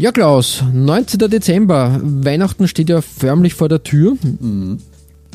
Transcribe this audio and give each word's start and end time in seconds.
Ja, 0.00 0.12
Klaus, 0.12 0.64
19. 0.72 1.30
Dezember. 1.30 2.00
Weihnachten 2.02 2.66
steht 2.66 2.88
ja 2.88 3.02
förmlich 3.02 3.52
vor 3.52 3.68
der 3.68 3.82
Tür. 3.82 4.16
Mhm. 4.40 4.78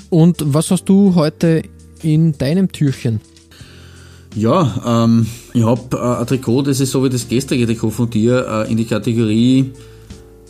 Und 0.10 0.38
was 0.44 0.72
hast 0.72 0.86
du 0.86 1.14
heute 1.14 1.62
in 2.02 2.36
deinem 2.36 2.72
Türchen? 2.72 3.22
Ja, 4.34 5.04
ähm, 5.04 5.28
ich 5.54 5.64
habe 5.64 5.96
äh, 5.96 6.20
ein 6.20 6.26
Trikot, 6.26 6.64
das 6.64 6.80
ist 6.80 6.90
so 6.90 7.04
wie 7.04 7.10
das 7.10 7.28
gestrige 7.28 7.68
Trikot 7.68 7.92
von 7.92 8.10
dir, 8.10 8.66
äh, 8.66 8.72
in 8.72 8.78
die 8.78 8.86
Kategorie, 8.86 9.72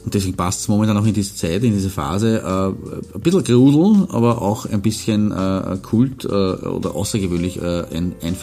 und 0.05 0.13
deswegen 0.13 0.37
passt 0.37 0.61
es 0.61 0.69
momentan 0.69 0.95
auch 0.95 1.05
in 1.05 1.13
diese 1.13 1.35
Zeit, 1.35 1.65
in 1.65 1.73
diese 1.73 1.89
Phase, 1.89 2.37
äh, 2.37 3.15
ein 3.15 3.21
bisschen 3.21 3.43
Grudel, 3.43 4.07
aber 4.11 4.41
auch 4.41 4.65
ein 4.65 4.81
bisschen 4.81 5.33
äh, 5.33 5.77
Kult 5.81 6.23
äh, 6.23 6.29
oder 6.29 6.95
außergewöhnlich 6.95 7.61
äh, 7.61 7.83
ein, 7.93 8.15
ein, 8.23 8.37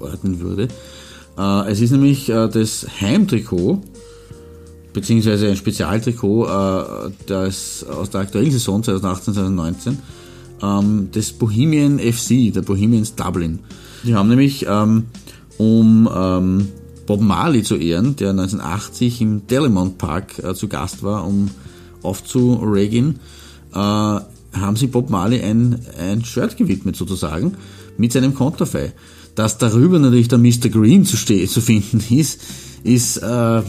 einordnen 0.00 0.40
würde. 0.40 0.68
Es 1.66 1.80
ist 1.80 1.92
nämlich 1.92 2.26
das 2.26 2.86
Heimtrikot, 3.00 3.80
beziehungsweise 4.92 5.48
ein 5.48 5.56
Spezialtrikot, 5.56 6.46
äh, 6.46 7.10
das 7.26 7.84
aus 7.84 8.10
der 8.10 8.22
aktuellen 8.22 8.50
Saison 8.50 8.82
2018, 8.82 9.34
2019, 9.34 9.98
ähm, 10.62 11.10
des 11.10 11.32
Bohemian 11.32 11.98
FC, 11.98 12.52
der 12.52 12.62
Bohemians 12.62 13.14
Dublin. 13.14 13.60
Die 14.04 14.14
haben 14.14 14.28
nämlich, 14.28 14.66
ähm, 14.68 15.04
um 15.58 16.08
ähm, 16.14 16.68
Bob 17.06 17.20
Marley 17.20 17.62
zu 17.62 17.76
ehren, 17.76 18.16
der 18.16 18.30
1980 18.30 19.20
im 19.20 19.46
Delimont 19.46 19.98
Park 19.98 20.38
äh, 20.38 20.54
zu 20.54 20.68
Gast 20.68 21.02
war, 21.02 21.26
um 21.26 21.50
aufzuregen, 22.02 23.20
äh, 23.72 23.76
haben 23.78 24.76
sie 24.76 24.86
Bob 24.86 25.10
Marley 25.10 25.40
ein, 25.40 25.80
ein 25.98 26.24
Shirt 26.24 26.56
gewidmet 26.56 26.96
sozusagen 26.96 27.56
mit 27.96 28.12
seinem 28.12 28.34
Konterfei. 28.34 28.92
Dass 29.34 29.58
darüber 29.58 29.98
natürlich 29.98 30.28
der 30.28 30.38
Mr. 30.38 30.68
Green 30.70 31.04
zu, 31.04 31.16
zu 31.16 31.60
finden 31.60 32.02
ist, 32.10 32.40
ist 32.84 33.16
äh, 33.18 33.62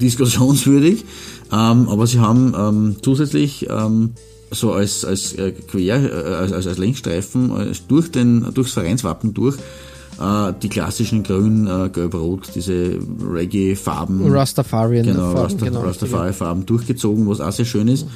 diskussionswürdig, 0.00 1.04
ähm, 1.52 1.88
aber 1.88 2.06
sie 2.06 2.18
haben 2.18 2.54
ähm, 2.56 2.96
zusätzlich 3.00 3.66
ähm, 3.70 4.10
so 4.50 4.72
als, 4.72 5.04
als 5.04 5.32
äh, 5.34 5.52
Quer, 5.52 6.02
äh, 6.02 6.34
als, 6.34 6.66
als 6.66 6.78
Längsstreifen 6.78 7.50
äh, 7.50 7.72
durch 7.88 8.10
den, 8.10 8.52
durchs 8.52 8.72
Vereinswappen 8.72 9.34
durch 9.34 9.56
äh, 10.20 10.52
die 10.62 10.68
klassischen 10.68 11.22
grün, 11.22 11.66
äh, 11.66 11.88
gelb, 11.88 12.14
rot, 12.14 12.48
diese 12.54 12.98
Reggae-Farben. 13.32 14.30
Rastafarian. 14.32 15.06
Genau, 15.06 15.32
Farben, 15.32 15.38
Rasta, 15.38 15.64
genau. 15.64 15.80
Rastafari-Farben 15.80 16.66
durchgezogen, 16.66 17.26
was 17.28 17.40
auch 17.40 17.52
sehr 17.52 17.64
schön 17.64 17.88
ist. 17.88 18.06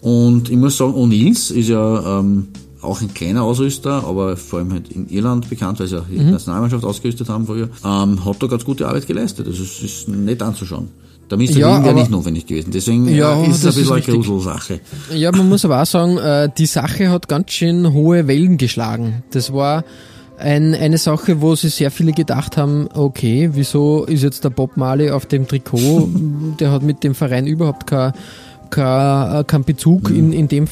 Und 0.00 0.50
ich 0.50 0.56
muss 0.56 0.76
sagen, 0.76 0.94
O'Neills 0.94 1.50
ist 1.50 1.68
ja 1.68 2.20
ähm, 2.20 2.48
auch 2.84 3.00
ein 3.00 3.12
kleiner 3.14 3.42
Ausrüster, 3.42 4.04
aber 4.06 4.36
vor 4.36 4.58
allem 4.60 4.72
halt 4.72 4.88
in 4.90 5.08
Irland 5.08 5.48
bekannt, 5.50 5.80
weil 5.80 5.86
sie 5.88 5.98
auch 6.00 6.04
die 6.10 6.18
Mhm. 6.18 6.30
Nationalmannschaft 6.32 6.84
ausgerüstet 6.84 7.28
haben 7.28 7.46
früher, 7.46 7.68
ähm, 7.84 8.24
hat 8.24 8.42
da 8.42 8.46
ganz 8.46 8.64
gute 8.64 8.86
Arbeit 8.88 9.06
geleistet. 9.06 9.46
Also 9.46 9.62
es 9.62 9.80
ist 9.82 10.08
nett 10.08 10.42
anzuschauen. 10.42 10.88
Der 11.30 11.38
Mr. 11.38 11.44
Ja, 11.52 11.82
wäre 11.82 11.94
nicht 11.94 12.10
notwendig 12.10 12.46
gewesen. 12.46 12.70
Deswegen 12.70 13.08
Ja, 13.08 13.42
äh, 13.42 13.48
ist 13.48 13.56
es 13.56 13.62
das 13.62 13.76
ein 13.76 13.82
ist 13.82 13.88
bisschen 13.94 14.14
eine. 14.14 14.24
Gruselsache. 14.24 14.80
Ja, 15.14 15.32
man 15.32 15.48
muss 15.48 15.64
aber 15.64 15.80
auch 15.80 15.86
sagen, 15.86 16.18
äh, 16.18 16.50
die 16.56 16.66
Sache 16.66 17.08
hat 17.10 17.28
ganz 17.28 17.50
schön 17.52 17.92
hohe 17.94 18.26
Wellen 18.28 18.58
geschlagen. 18.58 19.22
Das 19.30 19.50
war 19.52 19.84
ein, 20.36 20.74
eine 20.74 20.98
Sache, 20.98 21.40
wo 21.40 21.54
sich 21.54 21.74
sehr 21.76 21.90
viele 21.90 22.12
gedacht 22.12 22.56
haben, 22.58 22.88
okay, 22.92 23.48
wieso 23.54 24.04
ist 24.04 24.22
jetzt 24.22 24.44
der 24.44 24.50
Bob 24.50 24.76
Marley 24.76 25.10
auf 25.10 25.24
dem 25.24 25.48
Trikot? 25.48 26.10
der 26.60 26.70
hat 26.70 26.82
mit 26.82 27.02
dem 27.02 27.14
Verein 27.14 27.46
überhaupt 27.46 27.86
kein, 27.86 28.12
kein, 28.68 29.40
äh, 29.40 29.44
keinen 29.44 29.64
Bezug 29.64 30.10
in, 30.10 30.30
in 30.32 30.48
dem 30.48 30.66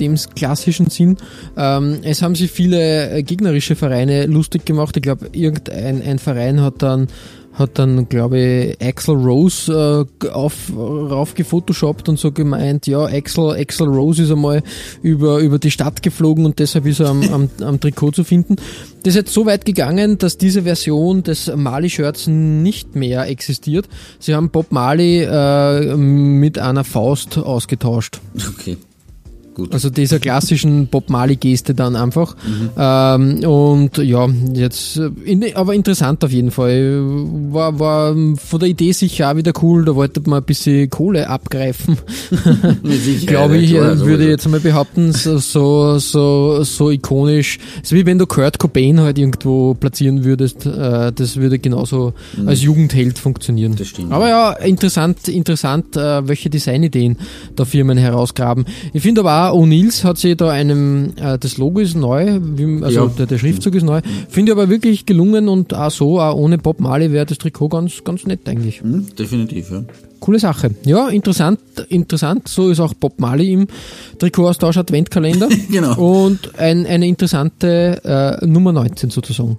dem 0.00 0.16
klassischen 0.34 0.90
Sinn. 0.90 1.16
Ähm, 1.56 1.98
es 2.02 2.22
haben 2.22 2.34
sich 2.34 2.50
viele 2.50 3.10
äh, 3.10 3.22
gegnerische 3.22 3.76
Vereine 3.76 4.26
lustig 4.26 4.64
gemacht. 4.64 4.96
Ich 4.96 5.02
glaube, 5.02 5.28
irgendein 5.32 6.02
ein 6.02 6.18
Verein 6.18 6.60
hat 6.60 6.82
dann 6.82 7.08
hat 7.58 7.78
dann, 7.78 8.08
glaube 8.08 8.38
ich, 8.38 8.86
Axel 8.86 9.16
Rose 9.16 10.06
äh, 10.22 10.28
auf, 10.28 10.72
rauf 10.76 11.34
gefotoshoppt 11.34 12.08
und 12.08 12.18
so 12.18 12.30
gemeint, 12.30 12.86
ja, 12.86 13.04
Axel, 13.04 13.50
Axel 13.50 13.88
Rose 13.88 14.22
ist 14.22 14.30
einmal 14.30 14.62
über, 15.02 15.38
über 15.38 15.58
die 15.58 15.70
Stadt 15.70 16.02
geflogen 16.02 16.44
und 16.44 16.58
deshalb 16.58 16.86
ist 16.86 17.00
er 17.00 17.08
am, 17.08 17.22
am, 17.32 17.50
am 17.60 17.80
Trikot 17.80 18.12
zu 18.12 18.24
finden. 18.24 18.56
Das 19.02 19.14
ist 19.14 19.16
jetzt 19.16 19.34
so 19.34 19.46
weit 19.46 19.64
gegangen, 19.64 20.18
dass 20.18 20.38
diese 20.38 20.62
Version 20.62 21.22
des 21.22 21.50
Marley-Shirts 21.54 22.28
nicht 22.28 22.94
mehr 22.94 23.26
existiert. 23.26 23.88
Sie 24.18 24.34
haben 24.34 24.50
Bob 24.50 24.70
Marley 24.70 25.22
äh, 25.22 25.96
mit 25.96 26.58
einer 26.58 26.84
Faust 26.84 27.38
ausgetauscht. 27.38 28.20
Okay. 28.58 28.76
Gut. 29.58 29.74
Also 29.74 29.90
dieser 29.90 30.20
klassischen 30.20 30.86
Bob 30.86 31.10
Marley-Geste 31.10 31.74
dann 31.74 31.96
einfach. 31.96 32.36
Ähm, 32.78 33.44
und 33.44 33.98
ja, 33.98 34.28
jetzt, 34.54 35.00
aber 35.54 35.74
interessant 35.74 36.22
auf 36.24 36.30
jeden 36.30 36.52
Fall. 36.52 37.00
War, 37.50 37.80
war 37.80 38.14
von 38.36 38.60
der 38.60 38.68
Idee 38.68 38.92
sicher 38.92 39.32
auch 39.32 39.36
wieder 39.36 39.52
cool, 39.60 39.84
da 39.84 39.96
wollte 39.96 40.22
man 40.26 40.38
ein 40.38 40.44
bisschen 40.44 40.88
Kohle 40.90 41.28
abgreifen. 41.28 41.98
Glaube 43.26 43.58
ich, 43.58 43.72
klar, 43.72 43.98
würde 43.98 44.22
ich 44.22 44.30
jetzt 44.30 44.48
mal 44.48 44.60
behaupten, 44.60 45.12
so, 45.12 45.38
so, 45.98 46.62
so, 46.62 46.90
ikonisch. 46.92 47.58
So 47.82 47.96
wie 47.96 48.06
wenn 48.06 48.20
du 48.20 48.26
Kurt 48.26 48.60
Cobain 48.60 49.00
halt 49.00 49.18
irgendwo 49.18 49.74
platzieren 49.74 50.22
würdest, 50.22 50.66
äh, 50.66 51.10
das 51.12 51.36
würde 51.36 51.58
genauso 51.58 52.12
als 52.46 52.62
Jugendheld 52.62 53.18
funktionieren. 53.18 53.72
Mhm. 53.72 53.76
Das 53.76 53.88
stimmt, 53.88 54.12
Aber 54.12 54.28
ja, 54.28 54.52
interessant, 54.52 55.26
interessant, 55.26 55.96
äh, 55.96 56.28
welche 56.28 56.48
Designideen 56.48 57.16
da 57.56 57.64
Firmen 57.64 57.98
herausgraben. 57.98 58.64
Ich 58.92 59.02
finde 59.02 59.22
aber 59.22 59.47
auch, 59.47 59.47
O'Neills 59.52 60.04
hat 60.04 60.18
sich 60.18 60.36
da 60.36 60.50
einem, 60.50 61.12
äh, 61.16 61.38
das 61.38 61.56
Logo 61.58 61.80
ist 61.80 61.96
neu, 61.96 62.38
wie, 62.42 62.82
also 62.82 63.00
Ja. 63.00 63.06
der, 63.18 63.26
der 63.26 63.38
Schriftzug 63.38 63.74
ist 63.74 63.82
neu. 63.84 64.00
Finde 64.28 64.52
ich 64.52 64.56
aber 64.58 64.68
wirklich 64.68 65.06
gelungen 65.06 65.48
und 65.48 65.74
auch 65.74 65.90
so, 65.90 66.20
auch 66.20 66.34
ohne 66.34 66.58
Bob 66.58 66.80
Marley 66.80 67.12
wäre 67.12 67.26
das 67.26 67.38
Trikot 67.38 67.68
ganz, 67.68 68.04
ganz 68.04 68.24
nett 68.26 68.48
eigentlich. 68.48 68.80
Hm, 68.80 69.06
definitiv, 69.18 69.70
ja. 69.70 69.84
Coole 70.20 70.38
Sache. 70.40 70.70
Ja, 70.84 71.08
interessant, 71.08 71.60
interessant. 71.88 72.48
So 72.48 72.70
ist 72.70 72.80
auch 72.80 72.92
Bob 72.94 73.20
Marley 73.20 73.52
im 73.52 73.66
Trikotaustausch 74.18 74.76
Adventkalender. 74.76 75.48
Genau. 75.70 75.94
Und 76.26 76.58
ein, 76.58 76.86
eine 76.86 77.06
interessante 77.06 78.00
äh, 78.42 78.46
Nummer 78.46 78.72
19 78.72 79.10
sozusagen. 79.10 79.58